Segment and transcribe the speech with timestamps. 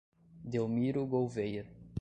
[0.43, 1.69] Delmiro Gouveia